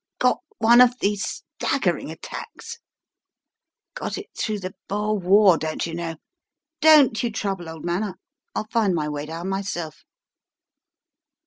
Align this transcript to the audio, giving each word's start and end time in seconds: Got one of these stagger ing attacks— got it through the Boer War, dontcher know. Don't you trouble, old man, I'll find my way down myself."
Got 0.17 0.39
one 0.57 0.81
of 0.81 0.97
these 0.97 1.23
stagger 1.59 1.95
ing 1.95 2.09
attacks— 2.09 2.79
got 3.93 4.17
it 4.17 4.31
through 4.35 4.61
the 4.61 4.73
Boer 4.87 5.15
War, 5.19 5.59
dontcher 5.59 5.93
know. 5.93 6.15
Don't 6.79 7.21
you 7.21 7.29
trouble, 7.31 7.69
old 7.69 7.85
man, 7.85 8.15
I'll 8.55 8.67
find 8.71 8.95
my 8.95 9.07
way 9.07 9.27
down 9.27 9.49
myself." 9.49 10.03